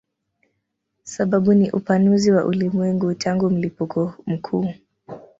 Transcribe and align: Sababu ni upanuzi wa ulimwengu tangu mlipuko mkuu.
Sababu 1.03 1.53
ni 1.53 1.71
upanuzi 1.71 2.31
wa 2.31 2.45
ulimwengu 2.45 3.13
tangu 3.13 3.49
mlipuko 3.49 4.13
mkuu. 4.27 4.73